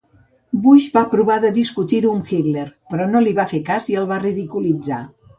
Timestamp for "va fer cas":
3.41-3.91